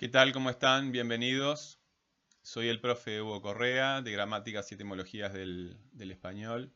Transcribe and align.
¿Qué 0.00 0.08
tal? 0.08 0.32
¿Cómo 0.32 0.48
están? 0.48 0.92
Bienvenidos. 0.92 1.78
Soy 2.40 2.68
el 2.68 2.80
profe 2.80 3.20
Hugo 3.20 3.42
Correa 3.42 4.00
de 4.00 4.10
Gramáticas 4.10 4.72
y 4.72 4.74
Etimologías 4.74 5.34
del, 5.34 5.78
Español. 5.98 6.72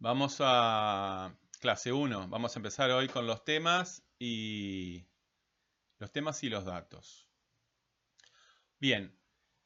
Vamos 0.00 0.38
a 0.40 1.38
clase 1.60 1.92
1. 1.92 2.26
Vamos 2.26 2.56
a 2.56 2.58
empezar 2.58 2.90
hoy 2.90 3.06
con 3.06 3.28
los 3.28 3.44
temas 3.44 4.02
y 4.18 5.06
los 6.00 6.10
temas 6.10 6.42
y 6.42 6.48
los 6.48 6.64
datos. 6.64 7.28
Bien, 8.80 9.16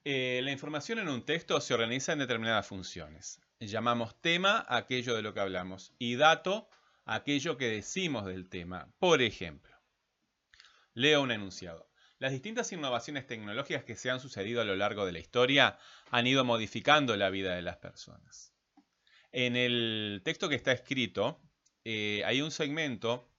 eh, 0.05 0.43
la 0.45 0.53
información 0.53 0.99
en 0.99 1.09
un 1.09 1.25
texto 1.25 1.63
se 1.63 1.73
organiza 1.73 2.13
en 2.13 2.19
determinadas 2.19 2.67
funciones. 2.67 3.41
Llamamos 3.59 4.21
tema 4.21 4.67
aquello 4.69 5.17
de 5.17 5.23
lo 5.23 5.33
que 5.33 5.41
hablamos 5.41 5.95
y 5.99 6.17
dato 6.17 6.69
aquello 7.07 7.57
que 7.57 7.69
decimos 7.69 8.27
del 8.27 8.51
tema. 8.51 8.93
Por 8.99 9.23
ejemplo, 9.23 9.76
Leo 10.97 11.21
un 11.21 11.31
enunciado. 11.31 11.91
Las 12.19 12.33
distintas 12.33 12.73
innovaciones 12.73 13.27
tecnológicas 13.27 13.85
que 13.85 13.97
se 13.97 14.09
han 14.09 14.19
sucedido 14.19 14.63
a 14.63 14.65
lo 14.65 14.77
largo 14.77 15.05
de 15.05 15.13
la 15.13 15.19
historia 15.19 15.79
han 16.11 16.27
ido 16.27 16.43
modificando 16.43 17.15
la 17.19 17.29
vida 17.29 17.55
de 17.55 17.61
las 17.61 17.77
personas. 17.77 18.55
En 19.31 19.57
el 19.57 20.23
texto 20.25 20.49
que 20.49 20.55
está 20.55 20.73
escrito 20.73 21.39
eh, 21.85 22.23
hay 22.25 22.41
un 22.41 22.51
segmento 22.51 23.31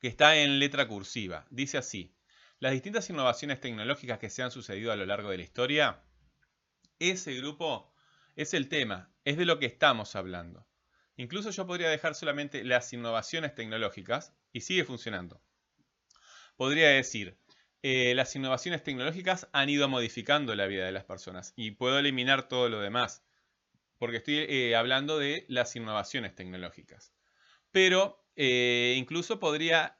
que 0.00 0.08
está 0.08 0.38
en 0.38 0.58
letra 0.58 0.88
cursiva. 0.88 1.46
Dice 1.50 1.76
así, 1.76 2.16
las 2.60 2.72
distintas 2.72 3.10
innovaciones 3.10 3.60
tecnológicas 3.60 4.18
que 4.18 4.30
se 4.30 4.42
han 4.42 4.50
sucedido 4.50 4.90
a 4.90 4.96
lo 4.96 5.04
largo 5.04 5.28
de 5.28 5.36
la 5.36 5.44
historia, 5.44 6.02
ese 6.98 7.34
grupo 7.34 7.92
es 8.36 8.54
el 8.54 8.70
tema, 8.70 9.12
es 9.26 9.36
de 9.36 9.44
lo 9.44 9.58
que 9.58 9.66
estamos 9.66 10.16
hablando. 10.16 10.66
Incluso 11.18 11.50
yo 11.50 11.66
podría 11.66 11.90
dejar 11.90 12.14
solamente 12.14 12.64
las 12.64 12.90
innovaciones 12.94 13.54
tecnológicas 13.54 14.32
y 14.50 14.62
sigue 14.62 14.84
funcionando 14.84 15.42
podría 16.56 16.88
decir, 16.88 17.38
eh, 17.86 18.14
las 18.14 18.34
innovaciones 18.34 18.82
tecnológicas 18.82 19.46
han 19.52 19.68
ido 19.68 19.88
modificando 19.88 20.54
la 20.54 20.66
vida 20.66 20.86
de 20.86 20.92
las 20.92 21.04
personas 21.04 21.52
y 21.54 21.72
puedo 21.72 21.98
eliminar 21.98 22.48
todo 22.48 22.70
lo 22.70 22.80
demás, 22.80 23.22
porque 23.98 24.16
estoy 24.16 24.46
eh, 24.48 24.74
hablando 24.74 25.18
de 25.18 25.44
las 25.48 25.76
innovaciones 25.76 26.34
tecnológicas. 26.34 27.12
Pero 27.72 28.24
eh, 28.36 28.94
incluso 28.96 29.38
podría 29.38 29.98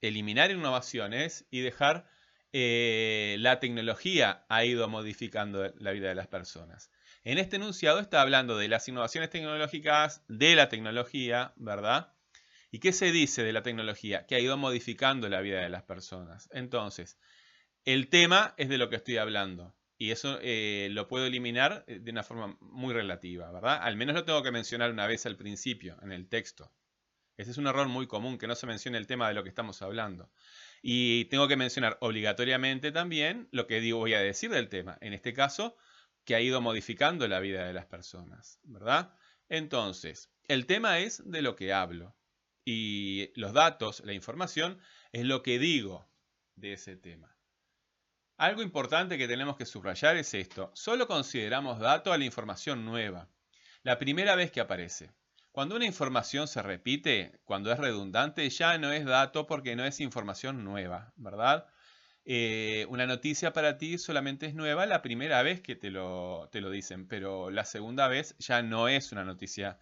eliminar 0.00 0.50
innovaciones 0.50 1.46
y 1.50 1.60
dejar 1.60 2.08
la 2.50 3.60
tecnología 3.60 4.46
ha 4.48 4.64
ido 4.64 4.88
modificando 4.88 5.70
la 5.76 5.90
vida 5.92 6.08
de 6.08 6.14
las 6.14 6.28
personas. 6.28 6.90
En 7.22 7.36
este 7.36 7.56
enunciado 7.56 8.00
está 8.00 8.22
hablando 8.22 8.56
de 8.56 8.68
las 8.68 8.88
innovaciones 8.88 9.28
tecnológicas, 9.28 10.24
de 10.28 10.56
la 10.56 10.70
tecnología, 10.70 11.52
¿verdad? 11.56 12.14
¿Y 12.70 12.80
qué 12.80 12.92
se 12.92 13.12
dice 13.12 13.42
de 13.42 13.52
la 13.52 13.62
tecnología? 13.62 14.26
Que 14.26 14.34
ha 14.34 14.40
ido 14.40 14.56
modificando 14.56 15.28
la 15.28 15.40
vida 15.40 15.60
de 15.62 15.70
las 15.70 15.84
personas. 15.84 16.50
Entonces, 16.52 17.18
el 17.84 18.08
tema 18.08 18.54
es 18.58 18.68
de 18.68 18.76
lo 18.76 18.90
que 18.90 18.96
estoy 18.96 19.16
hablando. 19.16 19.74
Y 19.96 20.10
eso 20.10 20.38
eh, 20.42 20.88
lo 20.92 21.08
puedo 21.08 21.26
eliminar 21.26 21.84
eh, 21.88 21.98
de 21.98 22.10
una 22.10 22.22
forma 22.22 22.56
muy 22.60 22.92
relativa, 22.92 23.50
¿verdad? 23.50 23.80
Al 23.82 23.96
menos 23.96 24.14
lo 24.14 24.24
tengo 24.24 24.42
que 24.42 24.52
mencionar 24.52 24.92
una 24.92 25.06
vez 25.06 25.24
al 25.26 25.36
principio, 25.36 25.96
en 26.02 26.12
el 26.12 26.28
texto. 26.28 26.70
Ese 27.38 27.52
es 27.52 27.56
un 27.56 27.66
error 27.66 27.88
muy 27.88 28.06
común, 28.06 28.36
que 28.36 28.46
no 28.46 28.54
se 28.54 28.66
mencione 28.66 28.98
el 28.98 29.06
tema 29.06 29.28
de 29.28 29.34
lo 29.34 29.42
que 29.42 29.48
estamos 29.48 29.80
hablando. 29.80 30.30
Y 30.82 31.24
tengo 31.26 31.48
que 31.48 31.56
mencionar 31.56 31.96
obligatoriamente 32.00 32.92
también 32.92 33.48
lo 33.50 33.66
que 33.66 33.92
voy 33.92 34.12
a 34.14 34.20
decir 34.20 34.50
del 34.50 34.68
tema. 34.68 34.98
En 35.00 35.14
este 35.14 35.32
caso, 35.32 35.76
que 36.24 36.34
ha 36.34 36.40
ido 36.40 36.60
modificando 36.60 37.26
la 37.26 37.40
vida 37.40 37.66
de 37.66 37.72
las 37.72 37.86
personas, 37.86 38.60
¿verdad? 38.64 39.14
Entonces, 39.48 40.30
el 40.46 40.66
tema 40.66 40.98
es 40.98 41.22
de 41.24 41.42
lo 41.42 41.56
que 41.56 41.72
hablo 41.72 42.17
y 42.70 43.32
los 43.34 43.54
datos, 43.54 44.02
la 44.04 44.12
información, 44.12 44.78
es 45.12 45.24
lo 45.24 45.42
que 45.42 45.58
digo 45.58 46.06
de 46.54 46.74
ese 46.74 46.96
tema. 46.96 47.34
Algo 48.36 48.60
importante 48.60 49.16
que 49.16 49.26
tenemos 49.26 49.56
que 49.56 49.64
subrayar 49.64 50.18
es 50.18 50.34
esto. 50.34 50.70
Solo 50.74 51.06
consideramos 51.06 51.78
dato 51.78 52.12
a 52.12 52.18
la 52.18 52.26
información 52.26 52.84
nueva, 52.84 53.30
la 53.84 53.96
primera 53.98 54.34
vez 54.34 54.52
que 54.52 54.60
aparece. 54.60 55.10
Cuando 55.50 55.76
una 55.76 55.86
información 55.86 56.46
se 56.46 56.60
repite, 56.60 57.40
cuando 57.44 57.72
es 57.72 57.78
redundante, 57.78 58.50
ya 58.50 58.76
no 58.76 58.92
es 58.92 59.06
dato 59.06 59.46
porque 59.46 59.74
no 59.74 59.86
es 59.86 59.98
información 59.98 60.62
nueva, 60.62 61.14
¿verdad? 61.16 61.68
Eh, 62.26 62.84
una 62.90 63.06
noticia 63.06 63.54
para 63.54 63.78
ti 63.78 63.96
solamente 63.96 64.44
es 64.44 64.54
nueva 64.54 64.84
la 64.84 65.00
primera 65.00 65.42
vez 65.42 65.62
que 65.62 65.74
te 65.74 65.90
lo, 65.90 66.50
te 66.52 66.60
lo 66.60 66.68
dicen, 66.68 67.08
pero 67.08 67.48
la 67.48 67.64
segunda 67.64 68.08
vez 68.08 68.36
ya 68.38 68.60
no 68.60 68.88
es 68.88 69.10
una 69.10 69.24
noticia 69.24 69.78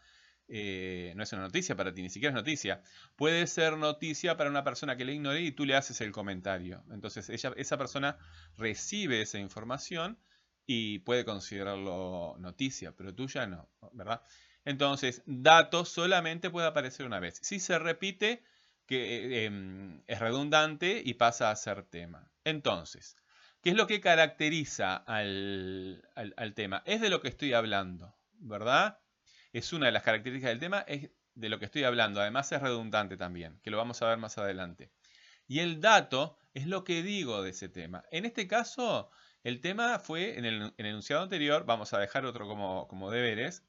eh, 0.48 1.12
no 1.16 1.22
es 1.22 1.32
una 1.32 1.42
noticia 1.42 1.76
para 1.76 1.92
ti, 1.92 2.02
ni 2.02 2.10
siquiera 2.10 2.30
es 2.30 2.36
noticia. 2.36 2.82
Puede 3.16 3.46
ser 3.46 3.76
noticia 3.76 4.36
para 4.36 4.50
una 4.50 4.64
persona 4.64 4.96
que 4.96 5.04
le 5.04 5.14
ignore 5.14 5.40
y 5.40 5.52
tú 5.52 5.64
le 5.64 5.76
haces 5.76 6.00
el 6.00 6.12
comentario. 6.12 6.84
Entonces 6.90 7.28
esa 7.28 7.78
persona 7.78 8.18
recibe 8.56 9.22
esa 9.22 9.38
información 9.38 10.18
y 10.66 11.00
puede 11.00 11.24
considerarlo 11.24 12.36
noticia, 12.38 12.92
pero 12.96 13.14
tú 13.14 13.28
ya 13.28 13.46
no, 13.46 13.68
¿verdad? 13.92 14.22
Entonces, 14.64 15.22
dato 15.26 15.84
solamente 15.84 16.50
puede 16.50 16.66
aparecer 16.66 17.06
una 17.06 17.20
vez. 17.20 17.38
Si 17.40 17.60
se 17.60 17.78
repite, 17.78 18.42
que 18.86 19.44
em, 19.44 20.02
es 20.06 20.18
redundante 20.18 21.02
y 21.04 21.14
pasa 21.14 21.50
a 21.50 21.56
ser 21.56 21.84
tema. 21.84 22.30
Entonces, 22.44 23.16
¿qué 23.62 23.70
es 23.70 23.76
lo 23.76 23.86
que 23.86 24.00
caracteriza 24.00 24.96
al 24.96 26.02
tema? 26.56 26.82
Es 26.84 27.00
de 27.00 27.10
lo 27.10 27.20
que 27.20 27.28
estoy 27.28 27.52
hablando, 27.52 28.16
¿verdad? 28.38 28.98
Es 29.52 29.72
una 29.72 29.86
de 29.86 29.92
las 29.92 30.02
características 30.02 30.50
del 30.50 30.58
tema, 30.58 30.84
es 30.86 31.10
de 31.34 31.48
lo 31.48 31.58
que 31.58 31.66
estoy 31.66 31.84
hablando. 31.84 32.20
Además 32.20 32.50
es 32.52 32.60
redundante 32.60 33.16
también, 33.16 33.60
que 33.62 33.70
lo 33.70 33.76
vamos 33.76 34.02
a 34.02 34.08
ver 34.08 34.18
más 34.18 34.38
adelante. 34.38 34.90
Y 35.46 35.60
el 35.60 35.80
dato 35.80 36.38
es 36.54 36.66
lo 36.66 36.82
que 36.82 37.02
digo 37.02 37.42
de 37.42 37.50
ese 37.50 37.68
tema. 37.68 38.04
En 38.10 38.24
este 38.24 38.48
caso, 38.48 39.10
el 39.44 39.60
tema 39.60 39.98
fue, 40.00 40.38
en 40.38 40.44
el, 40.44 40.74
enunciado 40.78 41.22
anterior, 41.22 41.64
vamos 41.64 41.92
a 41.92 42.00
dejar 42.00 42.26
otro 42.26 42.48
como, 42.48 42.88
como 42.88 43.10
deberes, 43.10 43.64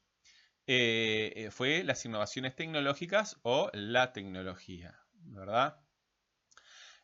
eh, 0.66 1.32
eh, 1.36 1.50
fue 1.50 1.84
las 1.84 2.04
innovaciones 2.04 2.56
tecnológicas 2.56 3.38
o 3.42 3.70
la 3.72 4.12
tecnología, 4.12 4.98
¿verdad? 5.12 5.78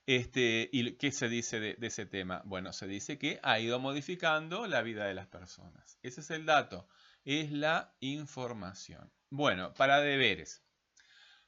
Este, 0.06 0.68
¿Y 0.70 0.96
qué 0.96 1.12
se 1.12 1.28
dice 1.28 1.60
de, 1.60 1.74
de, 1.74 1.86
ese 1.86 2.04
tema? 2.04 2.42
Bueno, 2.44 2.74
se 2.74 2.86
dice 2.86 3.16
que 3.16 3.40
ha 3.42 3.58
ido 3.58 3.78
modificando 3.78 4.66
la 4.66 4.82
vida 4.82 5.06
de 5.06 5.14
las 5.14 5.28
personas. 5.28 5.98
Ese 6.02 6.20
es 6.20 6.30
el 6.30 6.44
dato 6.44 6.88
es 7.24 7.50
la 7.50 7.94
información. 8.00 9.12
Bueno, 9.30 9.74
para 9.74 10.00
deberes. 10.00 10.62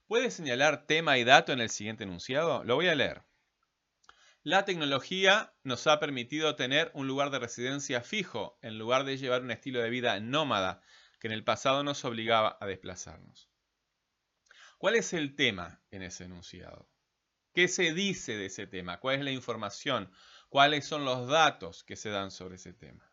¿Puede 0.06 0.30
señalar 0.30 0.86
tema 0.86 1.18
y 1.18 1.24
dato 1.24 1.52
en 1.52 1.60
el 1.60 1.70
siguiente 1.70 2.04
enunciado? 2.04 2.64
Lo 2.64 2.76
voy 2.76 2.88
a 2.88 2.94
leer. 2.94 3.22
La 4.42 4.64
tecnología 4.64 5.54
nos 5.64 5.86
ha 5.88 5.98
permitido 5.98 6.54
tener 6.54 6.92
un 6.94 7.08
lugar 7.08 7.30
de 7.30 7.40
residencia 7.40 8.00
fijo 8.00 8.58
en 8.62 8.78
lugar 8.78 9.04
de 9.04 9.16
llevar 9.16 9.42
un 9.42 9.50
estilo 9.50 9.82
de 9.82 9.90
vida 9.90 10.20
nómada 10.20 10.82
que 11.18 11.26
en 11.26 11.32
el 11.32 11.42
pasado 11.42 11.82
nos 11.82 12.04
obligaba 12.04 12.56
a 12.60 12.66
desplazarnos. 12.66 13.50
¿Cuál 14.78 14.94
es 14.94 15.12
el 15.12 15.34
tema 15.34 15.82
en 15.90 16.02
ese 16.02 16.24
enunciado? 16.24 16.88
¿Qué 17.52 17.66
se 17.66 17.92
dice 17.92 18.36
de 18.36 18.46
ese 18.46 18.66
tema? 18.66 19.00
¿Cuál 19.00 19.16
es 19.16 19.24
la 19.24 19.32
información? 19.32 20.12
¿Cuáles 20.48 20.86
son 20.86 21.04
los 21.04 21.26
datos 21.26 21.82
que 21.82 21.96
se 21.96 22.10
dan 22.10 22.30
sobre 22.30 22.56
ese 22.56 22.72
tema? 22.72 23.10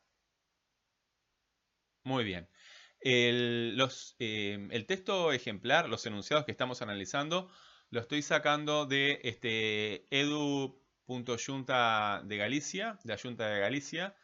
Muy 2.04 2.24
bien. 2.24 2.50
El, 3.00 3.78
em, 4.20 4.72
el, 4.72 4.86
texto 4.86 5.32
ejemplar, 5.34 5.90
los 5.90 6.06
enunciados 6.06 6.46
que 6.46 6.52
estamos 6.52 6.82
analizando, 6.82 7.50
lo 7.90 8.00
estoy 8.00 8.22
sacando 8.22 8.86
de 8.86 9.20
este 9.24 10.08
de 12.24 12.38
Galicia, 12.38 12.98
de 13.04 13.14
la 13.14 13.20
Junta 13.20 13.48
de 13.48 13.60
Galicia. 13.60 14.16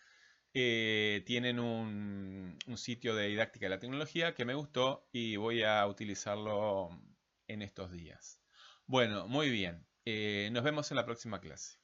Eh, 0.53 1.23
tienen 1.25 1.59
un, 1.59 2.57
sitio 2.75 3.15
de 3.15 3.27
didáctica 3.27 3.65
de 3.67 3.69
la 3.69 3.79
tecnología 3.79 4.33
que 4.33 4.45
me 4.45 4.55
gustó 4.55 5.07
y 5.11 5.35
voy 5.35 5.63
a 5.63 5.85
utilizarlo 5.85 6.89
en 7.47 7.61
estos 7.61 7.91
días. 7.91 8.41
Bueno, 8.87 9.27
muy 9.27 9.49
bien. 9.49 9.85
Eh, 10.05 10.49
nos 10.51 10.63
vemos 10.63 10.89
en 10.91 10.97
la 10.97 11.05
próxima 11.05 11.39
clase. 11.39 11.77